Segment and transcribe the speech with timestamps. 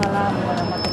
[0.00, 0.87] 好了，我们。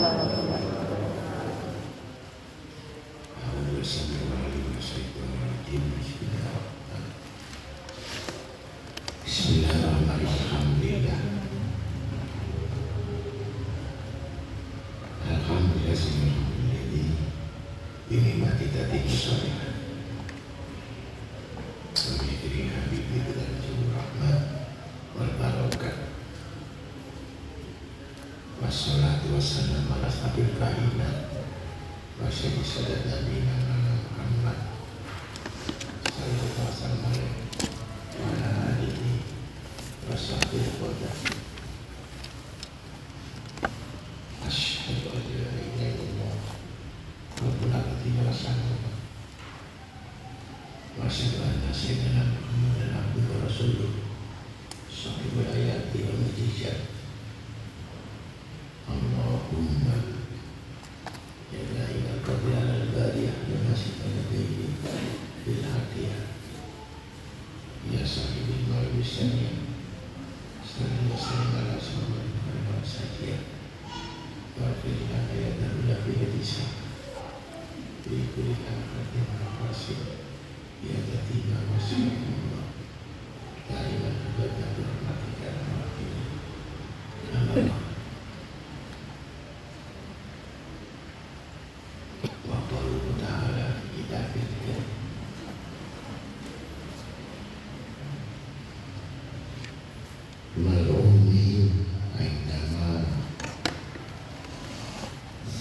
[32.76, 33.40] saudara tadi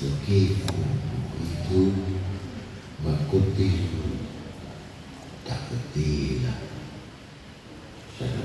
[0.05, 1.81] Itu
[3.01, 3.89] mengikuti
[8.15, 8.41] saya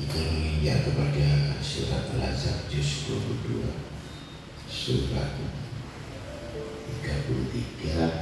[0.00, 1.28] kita menginjak kepada
[1.64, 3.64] surat Al-Azhar juz 22
[4.68, 5.59] surat
[7.30, 8.19] 23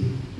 [0.00, 0.39] Mm-hmm.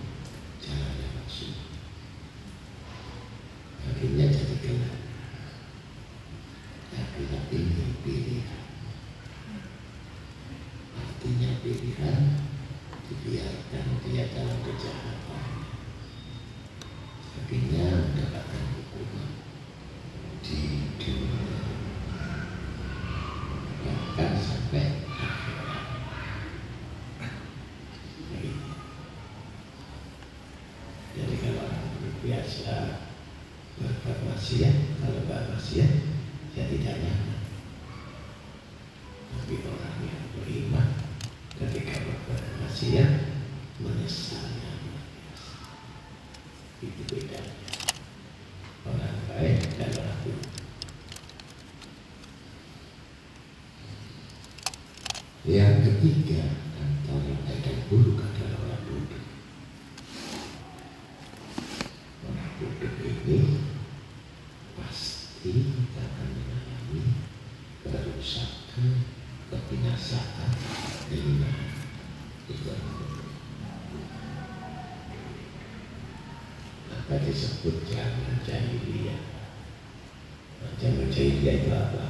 [56.00, 59.24] ketiga dan baik dan buruk adalah orang bodoh.
[62.24, 63.60] Orang bodoh ini
[64.80, 65.52] pasti
[65.92, 67.04] akan mengalami
[67.84, 69.12] kerusakan,
[69.52, 70.50] kebinasaan,
[71.12, 71.68] keinginan.
[72.48, 72.72] Itu.
[76.88, 79.20] Maka disebut jalan jahiliyah.
[80.80, 82.09] Jalan jahiliyah itu apa?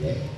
[0.00, 0.37] Yeah.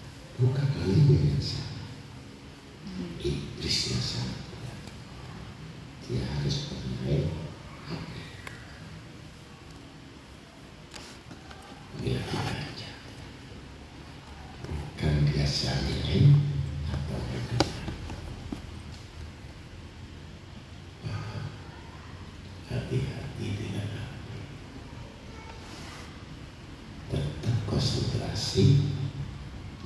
[28.51, 28.83] pasti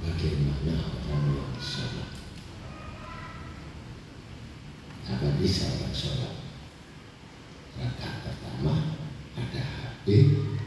[0.02, 2.10] bagaimana orang yang sholat?
[5.06, 6.34] Apa bisa orang sholat?
[7.78, 9.06] Rakaat pertama
[9.38, 10.06] ada HP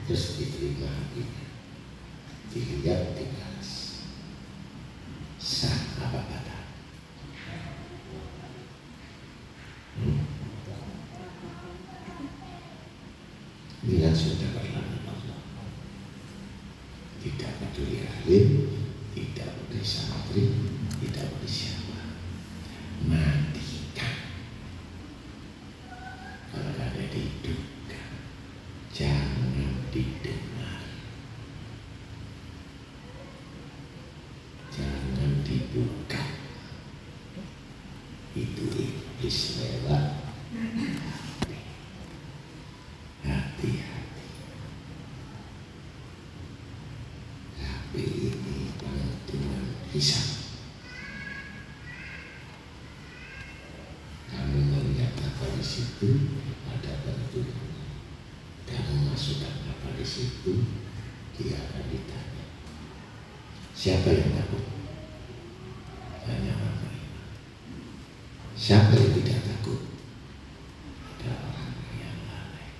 [0.06, 1.42] terus diterima hatinya.
[2.54, 3.77] Dilihat dikasih
[49.98, 50.46] Bisa.
[54.30, 56.38] Kamu melihat apa di situ
[56.70, 57.50] ada bentuk.
[58.62, 60.62] Kamu masukkan apa di situ,
[61.34, 62.46] dia akan ditanya.
[63.74, 64.70] Siapa yang takut?
[66.22, 66.94] Tanya orang
[68.54, 69.82] Siapa yang tidak takut?
[71.18, 72.70] Ada orang yang lalai.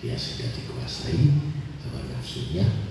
[0.00, 1.36] Dia sudah dikuasai
[1.84, 2.87] hawa nafsunya,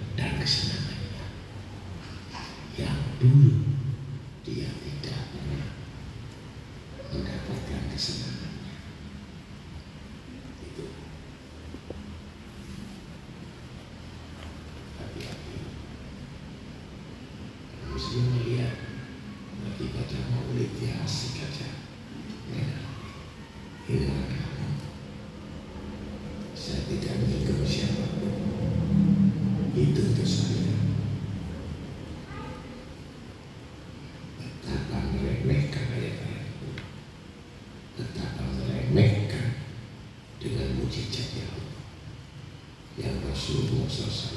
[43.88, 44.37] process.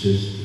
[0.00, 0.39] says,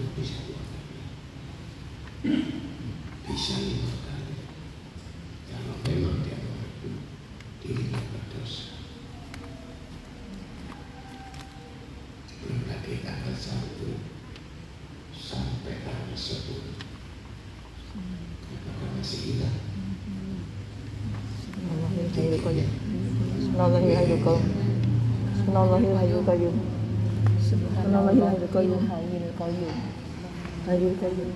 [0.00, 0.96] itu bisa dua kali
[3.28, 4.36] bisa lima kali
[5.52, 7.04] kalau memang dia mengaku
[7.60, 8.80] dirinya berdosa
[12.40, 12.64] belum
[13.04, 14.00] tanggal satu
[15.12, 16.80] sampai tanggal sepuluh
[18.56, 19.60] apakah masih hilang
[21.60, 22.68] Bismillahirrahmanirrahim.
[23.36, 24.20] Bismillahirrahmanirrahim.
[25.28, 26.59] Bismillahirrahmanirrahim.
[30.80, 31.26] 有一些有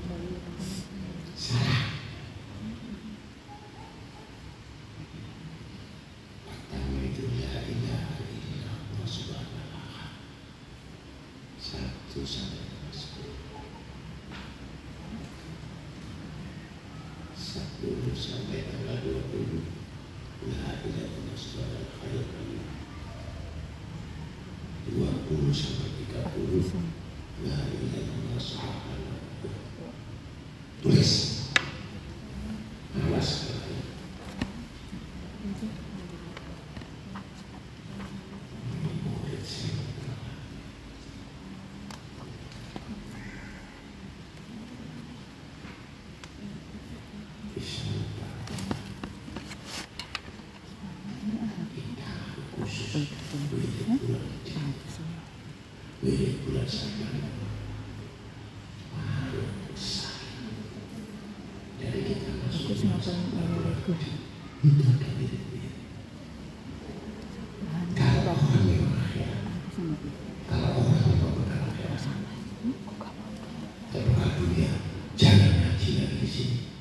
[75.15, 76.74] jangan ngaji di sini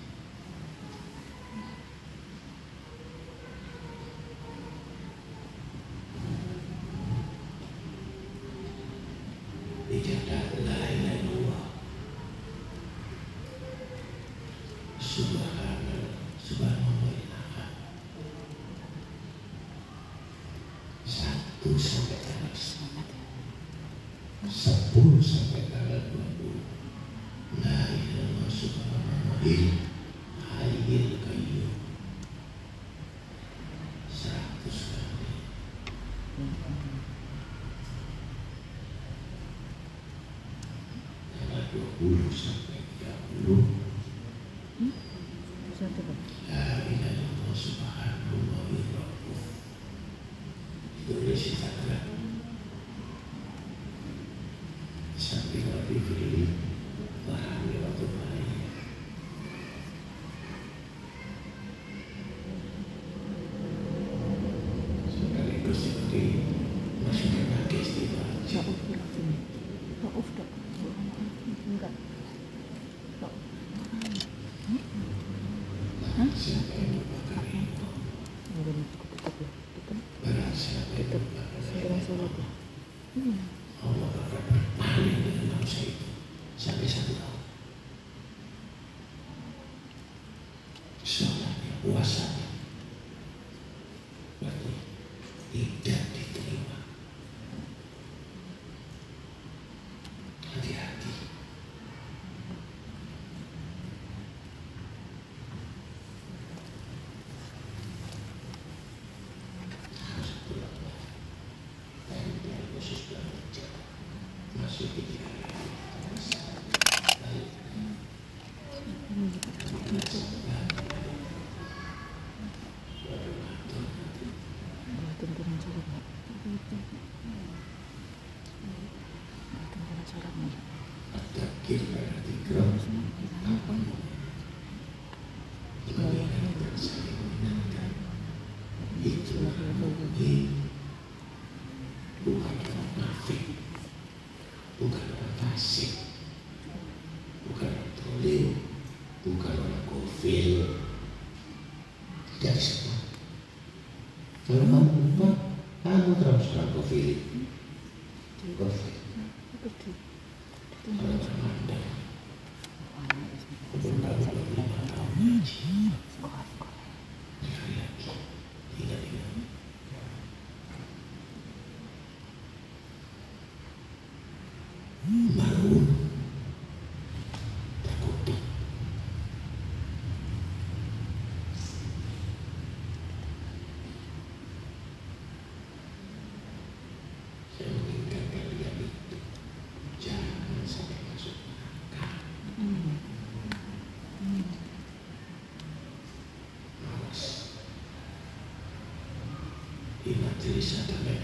[200.44, 201.23] Di majelis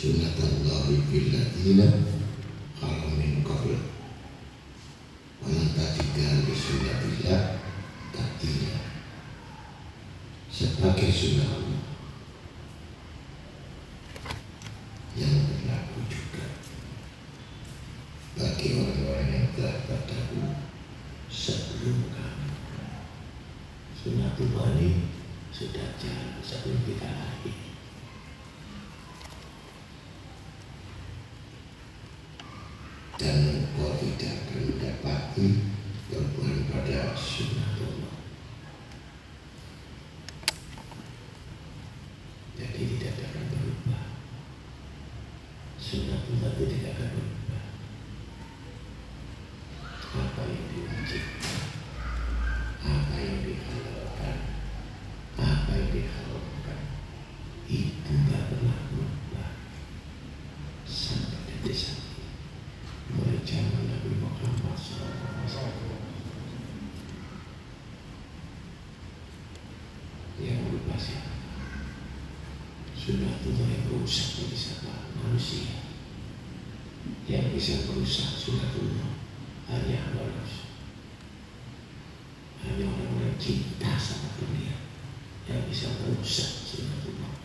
[0.00, 1.84] sunnatallahi fil ladina
[2.80, 3.76] kalau min qabl
[5.44, 7.60] menantatika bi sunnatillah
[8.08, 8.80] tadinya
[10.48, 11.59] sebagai sunnah
[71.00, 71.24] manusia.
[72.92, 74.92] Sudah Tuhan yang rusak bagi siapa?
[75.16, 75.80] Manusia.
[77.24, 79.10] Yang bisa merusak sudah Tuhan
[79.72, 80.68] hanya manusia.
[82.60, 84.76] Hanya orang yang cinta sama dunia
[85.48, 87.39] yang bisa merusak sudah Tuhan.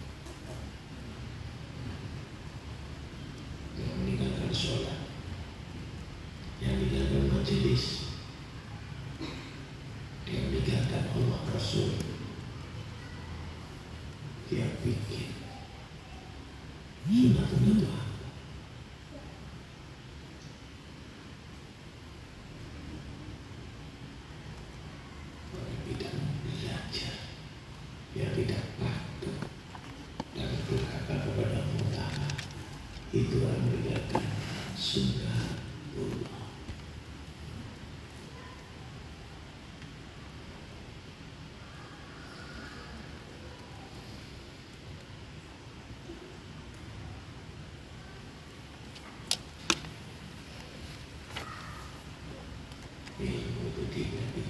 [53.25, 54.43] ilmu putih tadi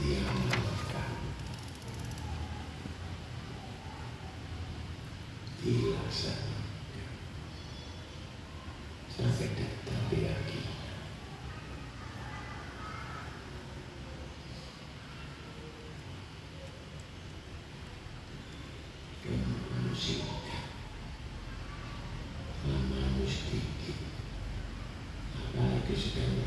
[0.00, 1.08] dia mengatakan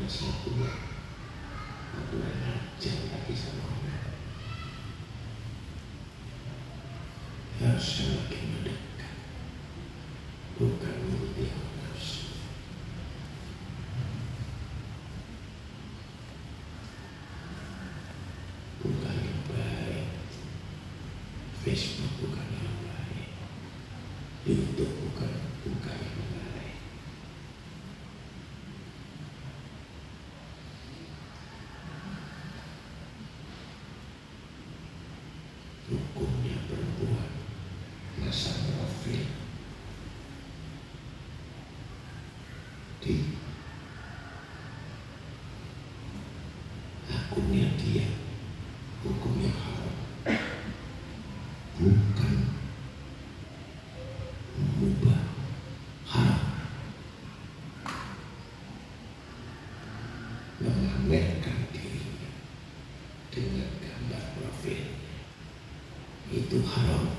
[0.04, 0.52] cuma satu
[1.96, 4.04] aku ngajar lagi sama orang
[7.64, 8.93] harus mendekat
[66.86, 67.13] Wow.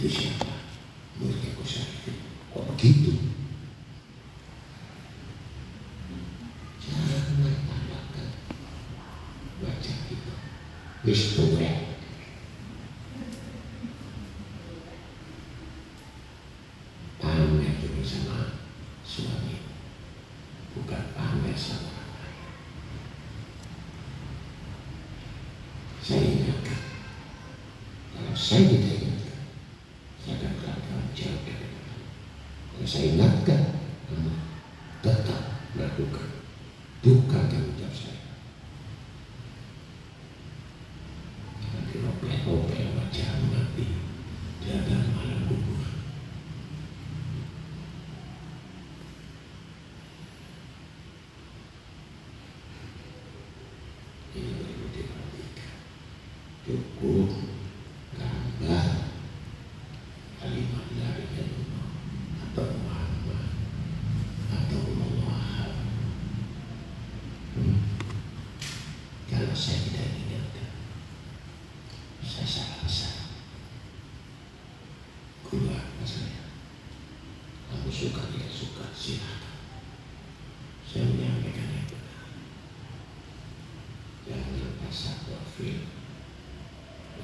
[0.00, 0.48] itu siapa?
[1.20, 2.16] Muridnya Kusari.
[2.56, 3.12] Kok begitu?
[6.80, 8.28] Jangan tambahkan
[9.60, 10.34] baca kita.
[11.04, 11.90] Wis tuwek.
[26.00, 26.26] Saya
[28.10, 28.99] kalau saya tidak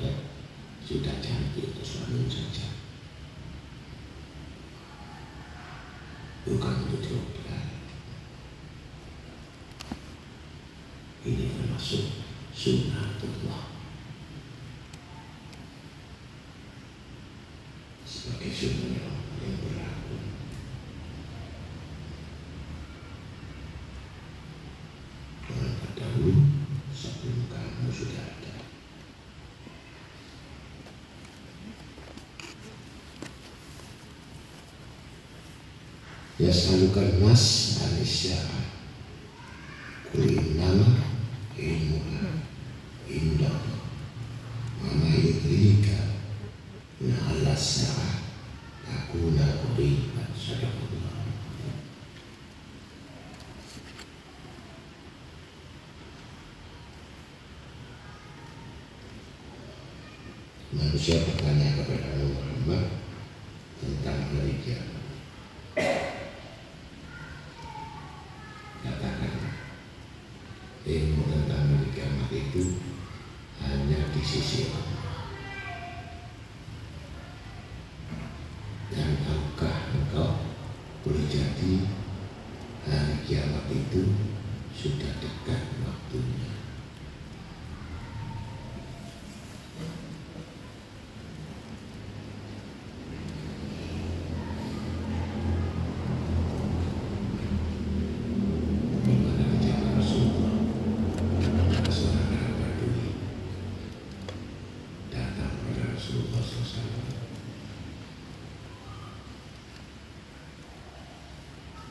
[0.01, 0.13] ya,
[0.85, 2.69] sudah jadi itu suami saja
[6.47, 7.65] bukan untuk diobrol
[11.27, 12.23] ini termasuk
[12.55, 13.76] sunnatullah
[36.47, 38.39] Biasa luka emas Malaysia.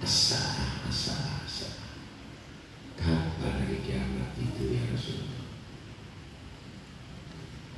[0.04, 1.74] Asal, asal, asal.
[3.00, 5.48] Kapan hari kiamat itu ya Rasulullah?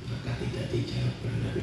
[0.08, 1.62] Maka tidak dijawab oleh Nabi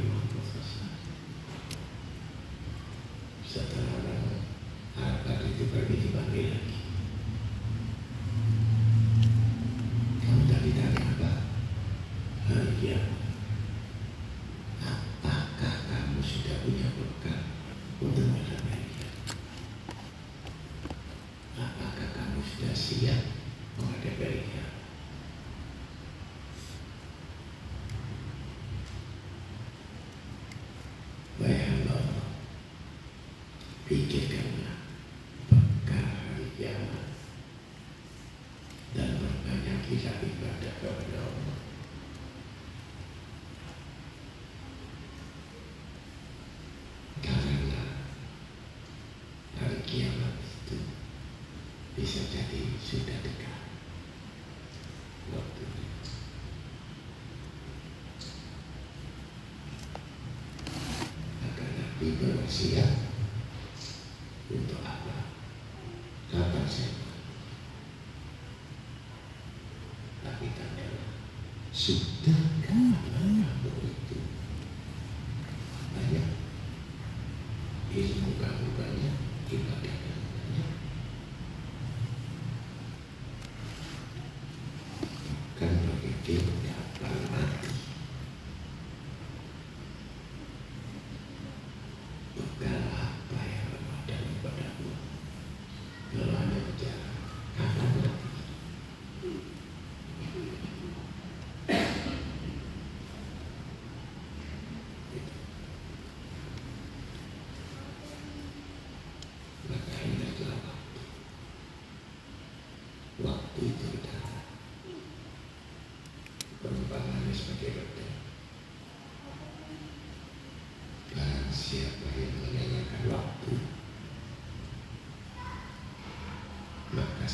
[62.28, 63.05] 有需。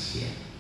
[0.02, 0.51] 企。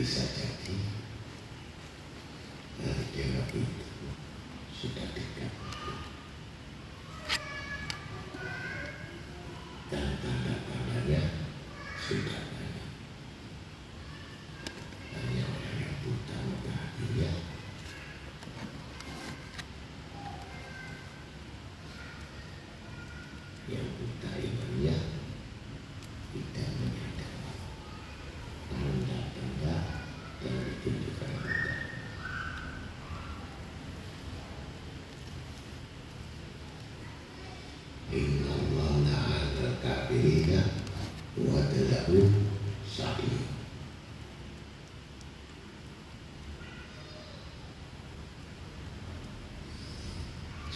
[0.00, 0.39] He.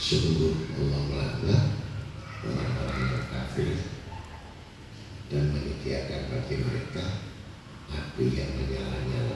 [0.05, 1.65] sungguh Allah melaknat
[2.45, 3.73] orang-orang yang kafir
[5.33, 7.25] dan menyediakan bagi mereka
[7.89, 9.34] api yang menyala-nyala.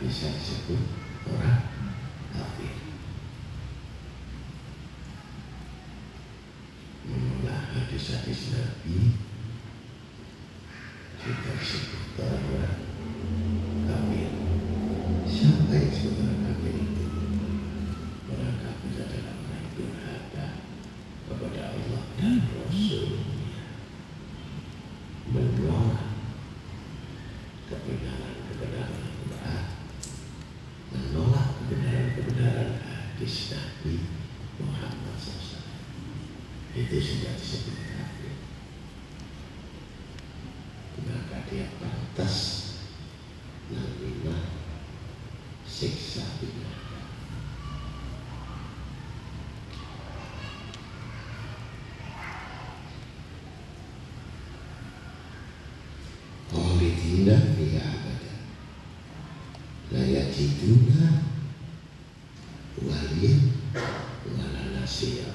[0.00, 0.82] bisa disebut
[1.32, 1.66] orang
[2.32, 2.74] kafir.
[7.06, 9.16] Mengolah hadis-hadis Nabi
[11.22, 12.85] juga disebut orang
[64.96, 65.28] sia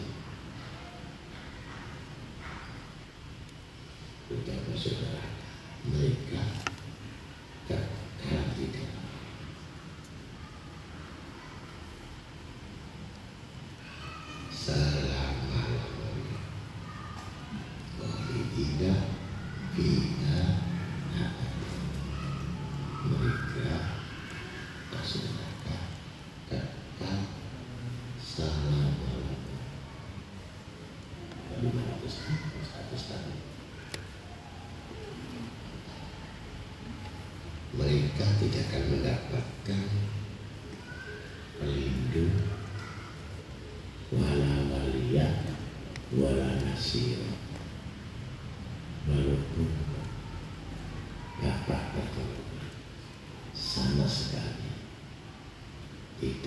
[4.26, 5.30] Kita saudara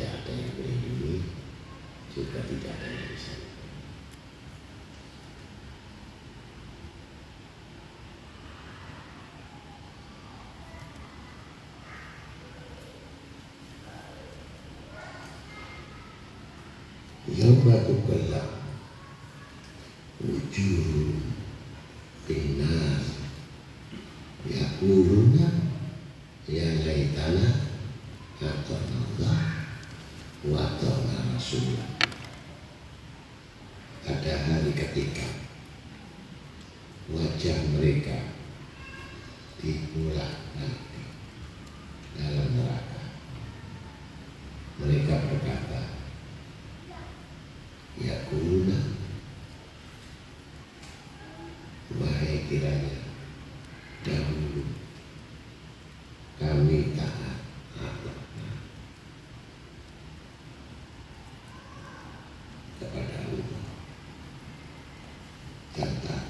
[0.04, 1.16] tidak ada yang melindungi
[2.12, 3.32] juga tidak ada yang bisa
[17.24, 18.53] Yang Yawma tukallab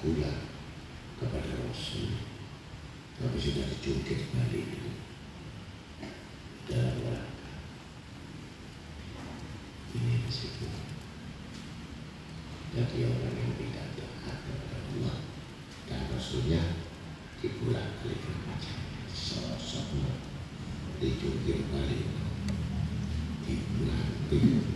[0.05, 0.33] pula
[1.17, 2.13] kepada Rasul.
[3.17, 4.69] Tapi sudah dicungkit balik
[6.69, 7.53] dalam neraka
[9.95, 10.67] ini risiko
[12.75, 15.17] jadi orang yang tidak taat kepada Allah
[15.87, 16.63] dan Rasulnya
[17.39, 18.81] dipulang balikan macam
[19.15, 20.19] sosoknya
[20.99, 22.11] dicungkit balik
[23.47, 24.74] dipulang balik.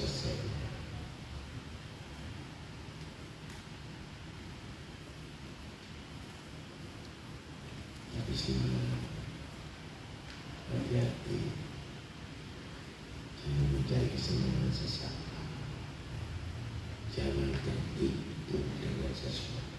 [0.00, 0.48] selesai
[8.16, 8.80] Tapi sini
[10.72, 11.40] hati-hati
[13.44, 15.16] jangan mencari kesenangan sesaat
[17.12, 19.69] jangan tertipu dengan sesuatu.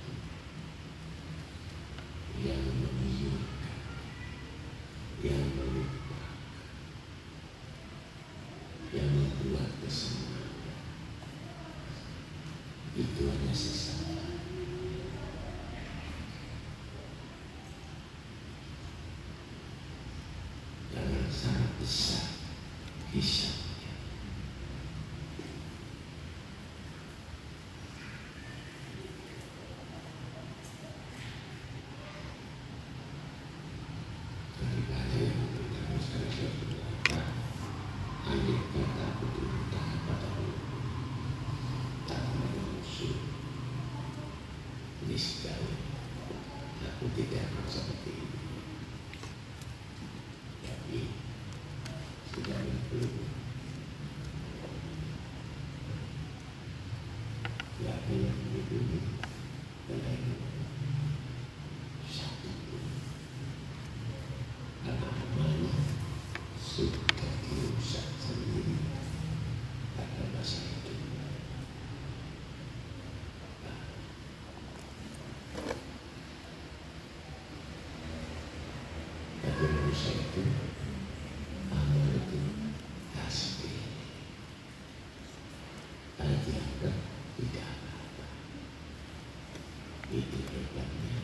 [90.12, 91.24] itu hebatnya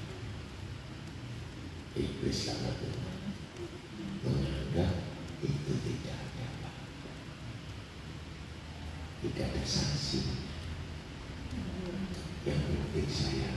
[2.00, 3.20] iblis sama Tuhan
[4.24, 4.94] menganggap
[5.44, 6.72] itu tidak ada apa
[9.28, 10.24] tidak ada saksi
[12.48, 13.57] yang penting saya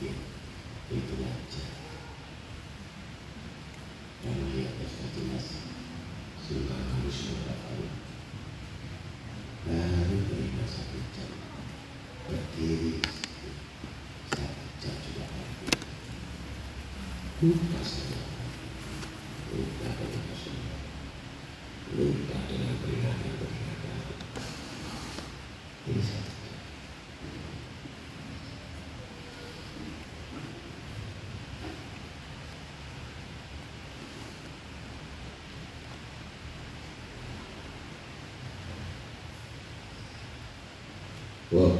[0.00, 0.16] mungkin
[0.96, 1.64] itu aja.
[4.24, 5.46] Yang melihat pesta dinas
[6.40, 7.72] suka harus berapa
[9.60, 11.30] baru terima satu jam
[12.32, 13.04] berdiri
[14.32, 15.84] satu jam sudah habis
[17.44, 17.80] lupa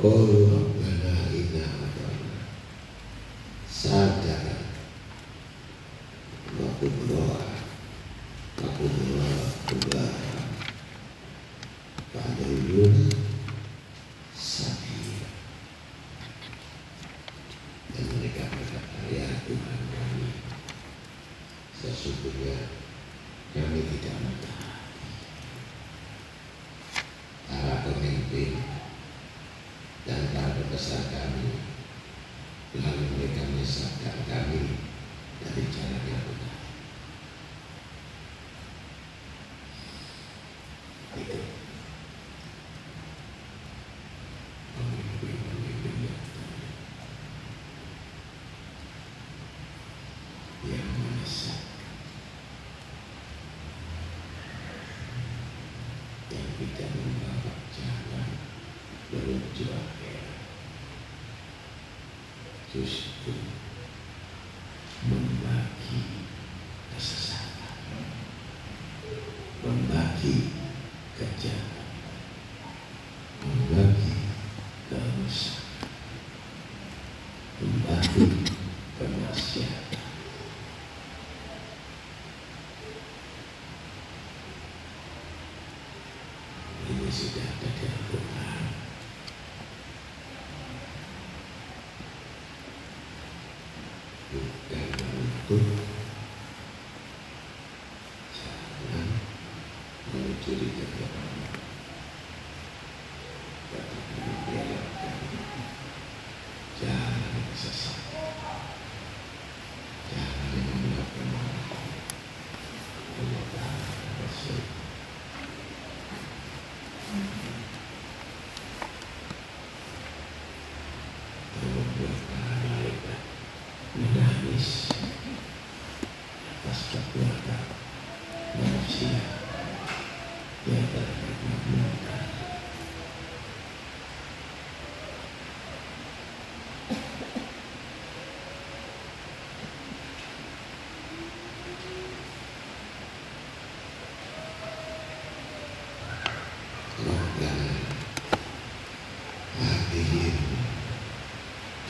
[0.02, 0.69] Oh.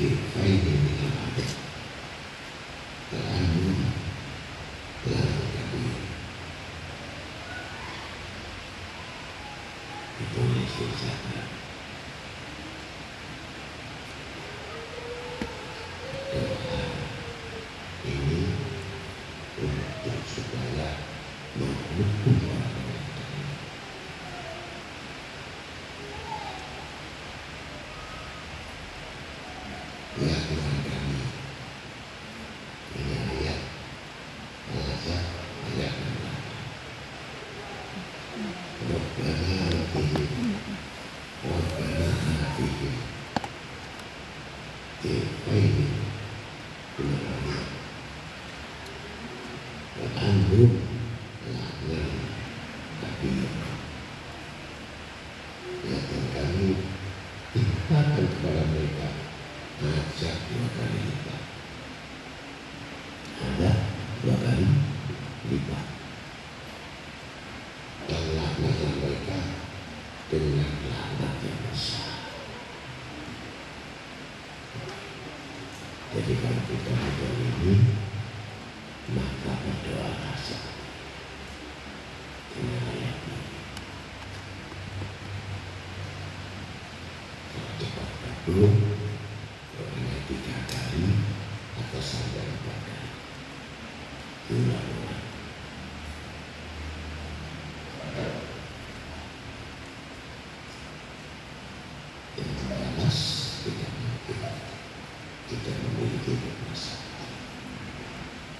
[0.01, 0.89] 对还有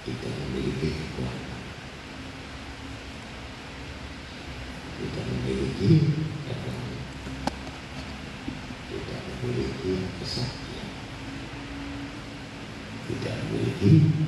[0.01, 1.61] kita memiliki kekuatan.
[5.01, 5.89] Kita memiliki
[6.45, 6.99] kekuatan.
[8.91, 10.71] Kita memiliki kesaktian
[13.11, 14.20] kita memiliki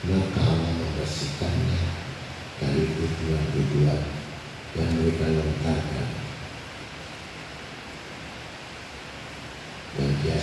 [0.00, 1.82] Allah membersihkannya
[2.56, 4.02] Dari tuduhan-tuduhan
[4.72, 6.08] Yang mereka lontarkan.
[10.00, 10.38] Dan dia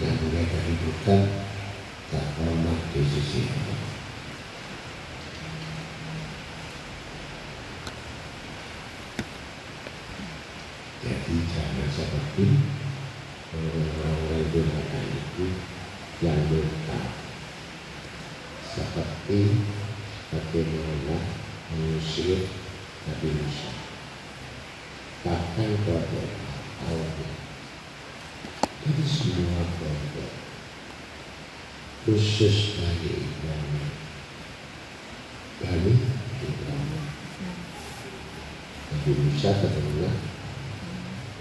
[0.00, 1.22] Yang mereka hidupkan
[2.08, 3.80] Tak hormat di sisi Allah.
[11.00, 12.46] Jadi jangan seperti
[13.56, 15.46] orang-orang durhaka itu
[16.20, 17.09] yang lupa
[19.30, 21.22] seperti bagaimana
[21.70, 22.50] mengusir
[23.06, 23.70] Nabi Musa.
[25.22, 26.22] Bahkan keluarga
[26.90, 27.30] awalnya
[28.82, 30.26] dari semua keluarga
[32.02, 33.86] khusus bagi Ibrahim
[35.62, 35.94] Bani
[36.42, 37.02] Ibrahim.
[38.90, 40.10] Nabi Musa ketemu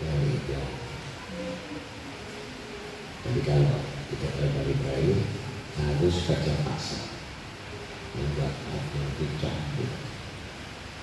[0.06, 0.62] yang itu
[3.26, 3.82] jadi kalau
[4.14, 5.20] kita dari Ibrahim
[5.82, 7.19] harus kerja paksa
[9.20, 9.92] dicabut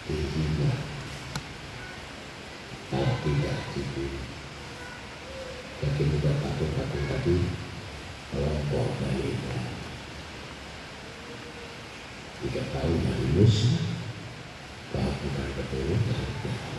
[0.09, 0.73] dihina
[2.89, 4.21] kalau tidak diberi
[5.77, 7.37] jadi membuat patung-patung tadi
[8.33, 9.69] kelompok Ibrahim
[12.41, 13.77] tiga tahun dari Musa
[14.97, 16.77] bahwa bukan keturunan Tuhan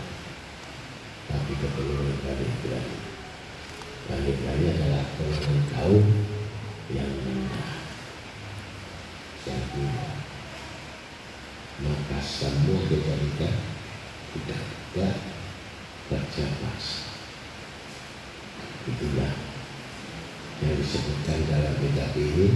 [1.27, 3.01] tapi keturunan dari Ibrahim.
[4.07, 6.05] Dan Ibrahim adalah keturunan kaum
[6.95, 7.71] yang rendah,
[9.43, 10.07] yang hina.
[11.77, 13.55] Maka semua kejadian
[14.33, 15.09] tidak ada
[16.07, 17.11] kerja paksa.
[18.87, 19.35] Itulah
[20.63, 20.79] yang
[21.81, 22.47] kitab ini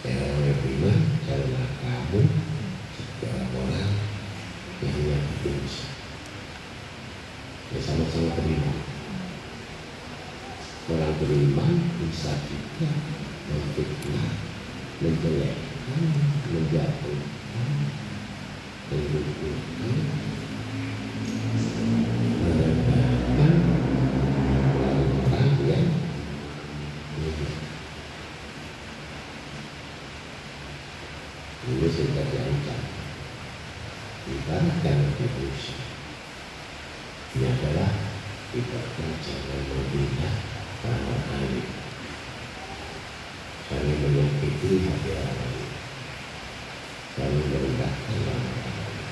[0.00, 2.22] Ya orang beriman karena kamu
[2.96, 3.92] sebagai orang
[4.80, 5.90] yang menyakiti Musa
[7.70, 8.78] ya sama-sama beriman.
[10.90, 11.72] Orang beriman
[12.02, 12.90] bisa juga
[13.46, 14.30] memfitnah,
[14.98, 16.02] menjelekkan,
[16.50, 17.70] menjatuhkan,
[18.90, 19.98] mengumpulkan,
[22.42, 23.54] merendahkan
[24.74, 25.86] orang yang
[27.14, 27.54] beriman.
[31.70, 32.82] Ini sudah diancam.
[34.26, 35.90] Ibaratkan Nabi Musa
[37.30, 37.90] ini adalah
[38.50, 40.30] ibaratnya jangan membina
[40.82, 41.66] orang lain
[43.70, 45.70] jangan menyakiti hati orang lain
[47.14, 49.06] jangan merendahkan orang lain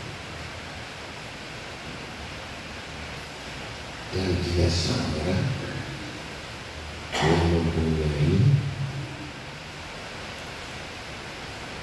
[4.10, 5.44] dan dia seorang
[7.22, 8.34] yang mempunyai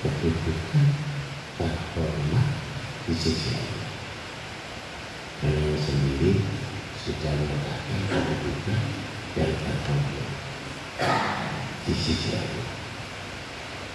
[0.03, 0.87] kedudukan
[1.55, 2.47] terhormat
[3.07, 3.85] di sisi Allah
[5.35, 6.41] karena sendiri
[6.95, 8.81] sudah meletakkan kedudukan
[9.35, 10.31] dan terhormat
[11.85, 12.71] di sisi Allah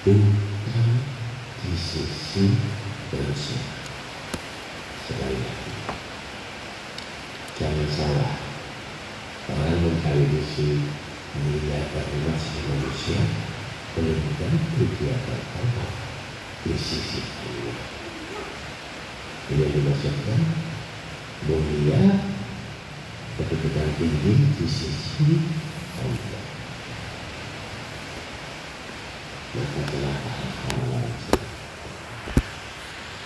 [0.04, 0.88] bukan
[1.64, 1.74] di
[2.40, 2.56] sisi
[3.12, 3.60] manusia
[5.04, 5.72] sekali lagi.
[7.60, 8.32] Jangan salah.
[9.50, 10.80] Orang mencari misi
[11.36, 13.20] mulia terhormat sisi manusia
[13.92, 15.90] belum tentu dia terhormat
[16.64, 17.78] di sisi Allah
[19.50, 20.40] ini yang dimaksudkan
[21.50, 22.02] mulia
[23.36, 25.49] kedudukan ini di sisi